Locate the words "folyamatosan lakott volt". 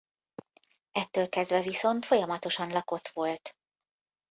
2.05-3.55